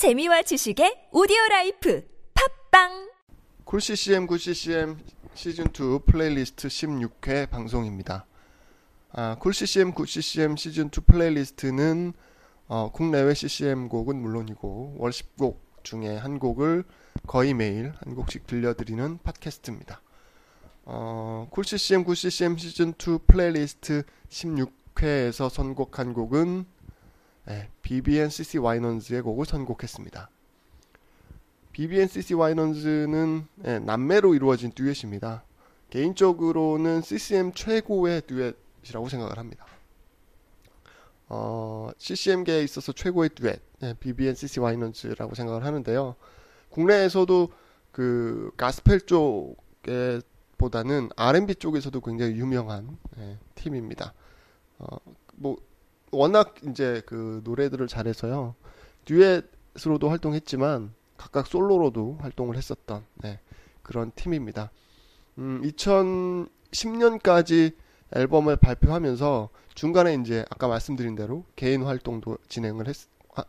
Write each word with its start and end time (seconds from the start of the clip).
재미와 0.00 0.40
지식의 0.40 1.08
audio 1.12 1.36
life 1.50 2.02
팟빵 2.32 3.10
cool 3.64 3.82
CCM 3.82 4.26
good 4.26 4.38
CCM 4.38 4.96
시즌 5.34 5.66
2 5.66 6.06
플레이리스트 6.06 6.68
16회 6.68 7.50
방송입니다. 7.50 8.24
아, 9.12 9.36
쿨 9.38 9.52
CCM 9.52 9.92
9 9.92 10.06
CCM 10.06 10.56
시즌 10.56 10.86
2 10.86 11.00
플레이리스트는 11.06 12.14
어, 12.68 12.90
국내외 12.90 13.34
CCM 13.34 13.90
곡은 13.90 14.16
물론이고 14.16 14.94
월 14.96 15.10
10곡 15.10 15.58
중에 15.82 16.16
한 16.16 16.38
곡을 16.38 16.84
거의 17.26 17.52
매일 17.52 17.92
한 18.02 18.14
곡씩 18.14 18.46
들려드리는 18.46 19.18
팟캐스트입니다. 19.22 20.00
어, 20.84 21.46
cool 21.50 21.62
CCM 21.62 22.04
good 22.04 22.14
CCM 22.14 22.56
시즌 22.56 22.94
2 22.94 23.18
플레이리스트 23.26 24.04
16회에서 24.30 25.50
선곡한 25.50 26.14
곡은 26.14 26.64
네, 27.46 27.68
BBNCC 27.82 28.58
와이넌즈의 28.58 29.22
곡을 29.22 29.46
선곡했습니다. 29.46 30.30
BBNCC 31.72 32.34
와이넌즈는 32.34 33.46
네, 33.56 33.78
남매로 33.78 34.34
이루어진 34.34 34.72
듀엣입니다. 34.72 35.44
개인적으로는 35.90 37.02
CCM 37.02 37.52
최고의 37.52 38.22
듀엣이라고 38.26 39.08
생각을 39.08 39.38
합니다. 39.38 39.66
어, 41.28 41.90
CCM계에 41.96 42.62
있어서 42.64 42.92
최고의 42.92 43.30
듀엣, 43.30 43.60
네, 43.80 43.94
BBNCC 43.94 44.60
와이넌즈라고 44.60 45.34
생각을 45.34 45.64
하는데요. 45.64 46.16
국내에서도 46.70 47.48
그 47.92 48.50
가스펠 48.56 49.02
쪽에 49.02 50.20
보다는 50.58 51.08
R&B 51.16 51.54
쪽에서도 51.56 51.98
굉장히 52.00 52.34
유명한 52.34 52.98
네, 53.16 53.38
팀입니다. 53.54 54.12
어, 54.78 54.96
뭐 55.34 55.56
워낙 56.10 56.54
이제 56.68 57.02
그 57.06 57.40
노래들을 57.44 57.86
잘해서요. 57.86 58.56
듀엣으로도 59.04 60.08
활동했지만 60.08 60.92
각각 61.16 61.46
솔로로도 61.46 62.18
활동을 62.20 62.56
했었던 62.56 63.04
네, 63.16 63.38
그런 63.82 64.10
팀입니다. 64.14 64.70
음, 65.38 65.62
2010년까지 65.62 67.74
앨범을 68.12 68.56
발표하면서 68.56 69.50
중간에 69.74 70.14
이제 70.14 70.44
아까 70.50 70.68
말씀드린 70.68 71.14
대로 71.14 71.44
개인 71.56 71.82
활동도 71.82 72.38
진행을 72.48 72.88
했, 72.88 72.96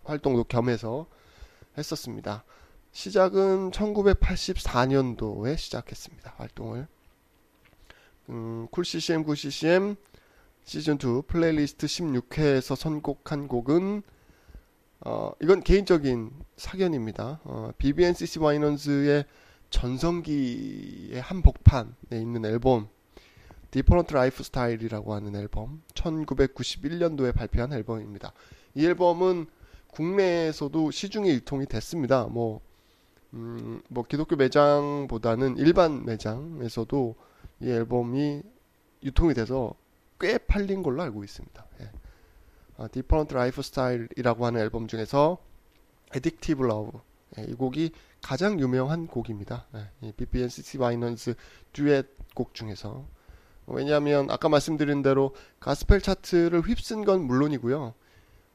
활동도 0.04 0.44
겸해서 0.44 1.08
했었습니다. 1.78 2.44
시작은 2.92 3.72
1984년도에 3.72 5.58
시작했습니다. 5.58 6.36
활동을. 6.38 6.88
음, 8.30 8.68
쿨 8.70 8.86
CCM, 8.86 9.24
9 9.24 9.36
CCM 9.36 9.96
시즌2 10.72 11.28
플레이리스트 11.28 11.86
16회에서 11.86 12.78
선곡한 12.78 13.50
곡은 13.50 14.04
어, 15.02 15.32
이건 15.42 15.64
개인적인 15.64 16.32
사견입니다. 16.56 17.42
어, 17.44 17.72
BBNCC 17.78 18.40
와이넌즈의 18.40 19.26
전성기의 19.70 21.20
한복판에 21.20 22.14
있는 22.14 22.46
앨범 22.46 22.88
Different 23.72 24.14
Lifestyle이라고 24.14 25.14
하는 25.14 25.36
앨범 25.36 25.82
1991년도에 25.94 27.36
발표한 27.36 27.74
앨범입니다. 27.74 28.32
이 28.76 28.86
앨범은 28.86 29.48
국내에서도 29.88 30.92
시중에 30.92 31.32
유통이 31.32 31.66
됐습니다. 31.66 32.28
뭐, 32.28 32.62
음, 33.34 33.82
뭐 33.90 34.06
기독교 34.06 34.38
매장보다는 34.38 35.58
일반 35.58 36.06
매장에서도 36.06 37.16
이 37.60 37.70
앨범이 37.70 38.42
유통이 39.04 39.34
돼서 39.34 39.81
꽤 40.22 40.38
팔린 40.38 40.84
걸로 40.84 41.02
알고 41.02 41.24
있습니다. 41.24 41.66
예. 41.82 41.92
아, 42.78 42.88
Different 42.88 43.34
Lifestyle이라고 43.34 44.46
하는 44.46 44.62
앨범 44.62 44.88
중에서 44.88 45.40
Addictive 46.16 46.64
Love 46.64 47.00
예, 47.38 47.44
이 47.44 47.54
곡이 47.54 47.92
가장 48.22 48.60
유명한 48.60 49.08
곡입니다. 49.08 49.66
예, 50.04 50.12
BBNCC 50.12 50.78
와이넌스 50.78 51.34
듀엣 51.74 52.08
곡 52.36 52.54
중에서 52.54 53.08
왜냐하면 53.68 54.30
아까 54.30 54.48
말씀드린 54.48 55.02
대로 55.02 55.34
가스펠 55.60 56.02
차트를 56.02 56.62
휩쓴 56.62 57.04
건 57.04 57.26
물론이고요. 57.26 57.94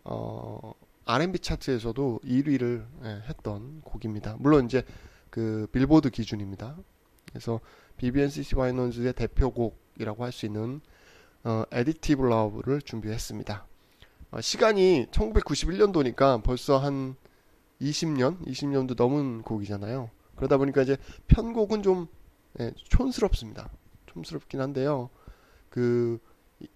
어, 0.04 0.72
R&B 1.04 1.38
차트에서도 1.40 2.20
1위를 2.24 2.86
예, 3.04 3.22
했던 3.28 3.80
곡입니다. 3.82 4.36
물론 4.38 4.66
이제 4.66 4.84
그 5.30 5.66
빌보드 5.72 6.10
기준입니다. 6.10 6.76
그래서 7.28 7.60
BBNCC 7.96 8.54
와이넌즈의 8.56 9.14
대표곡이라고 9.14 10.24
할 10.24 10.32
수 10.32 10.46
있는 10.46 10.80
어, 11.46 11.64
Addictive 11.70 12.22
Love를 12.24 12.82
준비했습니다. 12.82 13.64
어, 14.32 14.40
시간이 14.40 15.06
1991년도니까 15.12 16.42
벌써 16.42 16.76
한 16.76 17.14
20년, 17.80 18.44
20년도 18.44 18.96
넘은 18.96 19.42
곡이잖아요. 19.42 20.10
그러다 20.34 20.56
보니까 20.56 20.82
이제 20.82 20.96
편곡은 21.28 21.84
좀 21.84 22.08
예, 22.58 22.72
촌스럽습니다. 22.88 23.70
촌스럽긴 24.06 24.60
한데요. 24.60 25.08
그, 25.68 26.18
이, 26.58 26.66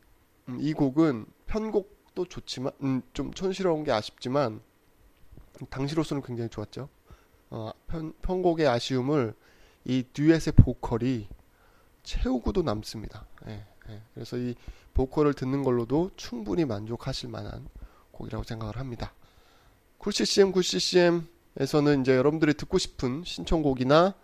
음, 0.48 0.58
이 0.60 0.72
곡은 0.72 1.26
편곡도 1.47 2.26
좋지만, 2.26 2.72
음, 2.84 3.02
좀 3.12 3.32
촌스러운 3.32 3.82
게 3.82 3.91
아쉽지만, 3.91 4.60
당시로서는 5.69 6.22
굉장히 6.22 6.48
좋았죠. 6.48 6.88
어, 7.50 7.72
편, 7.88 8.12
편곡의 8.22 8.69
아쉬움을 8.69 9.34
이 9.84 10.04
듀엣의 10.12 10.52
보컬이 10.54 11.28
채우고도 12.04 12.62
남습니다. 12.62 13.26
예. 13.48 13.69
예, 13.91 14.01
그래서 14.15 14.37
이 14.37 14.55
보컬을 14.95 15.34
듣는 15.34 15.62
걸로도 15.62 16.11
충분히 16.17 16.65
만족하실 16.65 17.28
만한 17.28 17.69
곡이라고 18.12 18.45
생각을 18.45 18.77
합니다. 18.77 19.12
쿨CCM, 19.99 20.53
쿨CCM에서는 20.53 22.00
이제 22.00 22.17
여러분들이 22.17 22.55
듣고 22.55 22.79
싶은 22.79 23.23
신청곡이나 23.25 24.15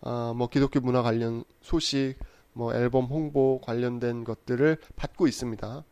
어, 0.00 0.34
뭐 0.36 0.48
기독교 0.48 0.80
문화 0.80 1.02
관련 1.02 1.44
소식, 1.62 2.16
뭐 2.52 2.74
앨범 2.74 3.06
홍보 3.06 3.60
관련된 3.60 4.24
것들을 4.24 4.76
받고 4.96 5.26
있습니다. 5.26 5.84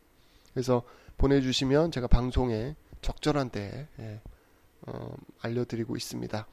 그래서 0.53 0.83
보내주시면 1.17 1.93
제가 1.93 2.07
방송에 2.07 2.75
적절한 3.03 3.51
때에 3.51 3.87
예, 4.01 4.21
어, 4.83 5.15
알려드리고 5.41 5.97
있습니다. 5.97 6.47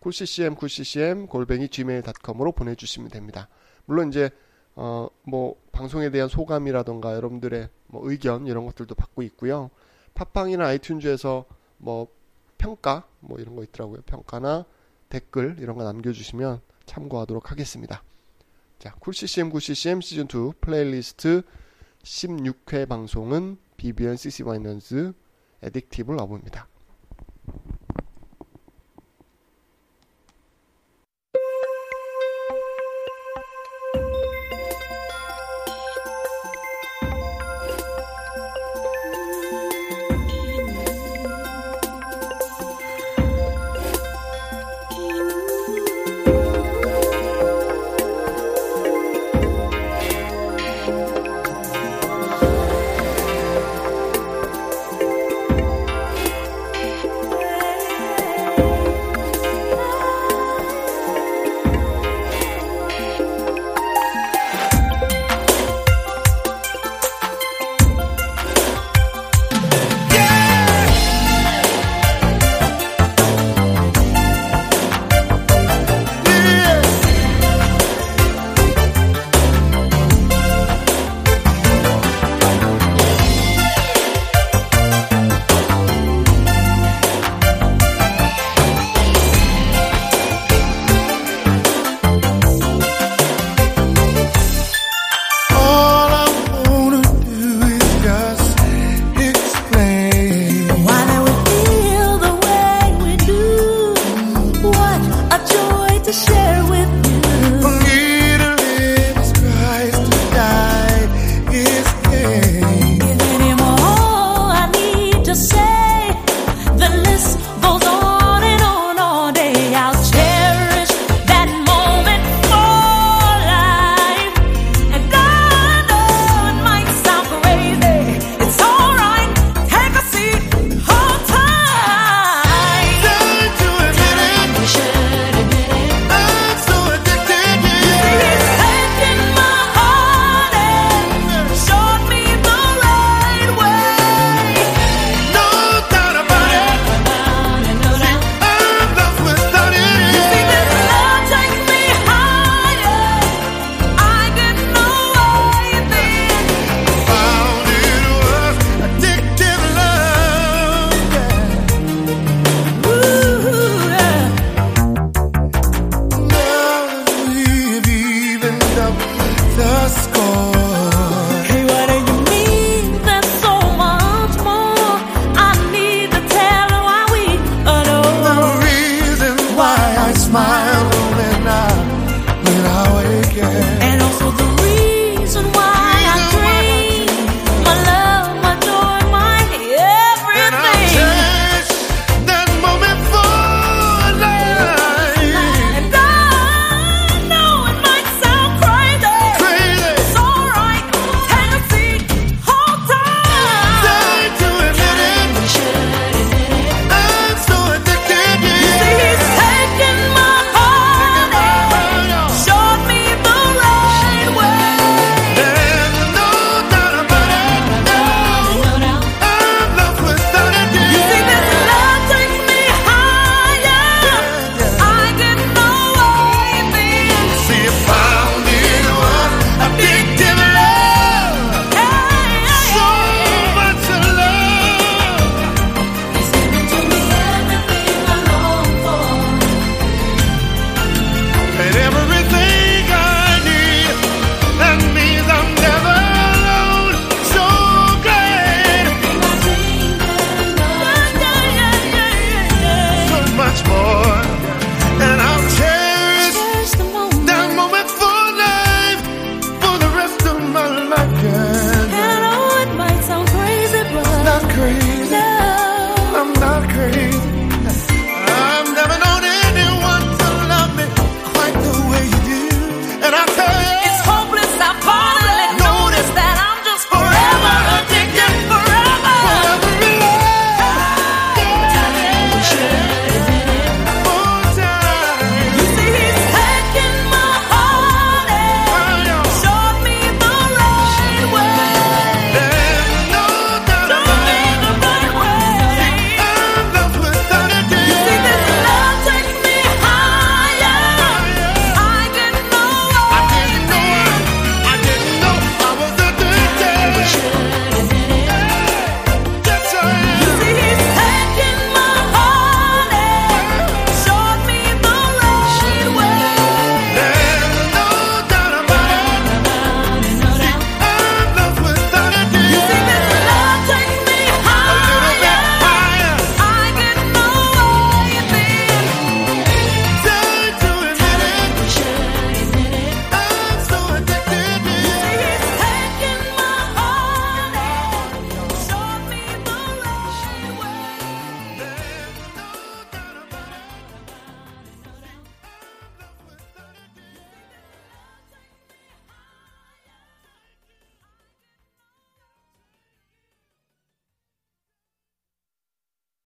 쿨CCM, 0.00 0.54
쿨CCM 0.56 1.26
골뱅이 1.26 1.68
gmail.com으로 1.68 2.52
보내주시면 2.52 3.10
됩니다. 3.10 3.48
물론 3.86 4.08
이제 4.08 4.30
어, 4.76 5.08
뭐 5.22 5.56
방송에 5.72 6.10
대한 6.10 6.28
소감이라던가 6.28 7.14
여러분들의 7.14 7.68
뭐 7.86 8.10
의견 8.10 8.46
이런 8.46 8.66
것들도 8.66 8.94
받고 8.94 9.22
있고요. 9.22 9.70
팟빵이나 10.14 10.64
아이튠즈에서 10.64 11.44
뭐 11.78 12.08
평가 12.58 13.06
뭐 13.20 13.38
이런 13.38 13.56
거 13.56 13.62
있더라고요. 13.62 14.02
평가나 14.02 14.64
댓글 15.08 15.56
이런 15.60 15.76
거 15.76 15.84
남겨주시면 15.84 16.60
참고하도록 16.86 17.50
하겠습니다. 17.50 18.02
자, 18.78 18.94
쿨CCM 19.00 19.50
9CCM 19.50 20.00
시즌2 20.00 20.60
플레이리스트 20.60 21.42
16회 22.02 22.88
방송은 22.88 23.58
BBN 23.76 24.16
CC 24.16 24.44
마이너스 24.44 25.12
에딕티브 25.62 26.12
러브입니다. 26.12 26.68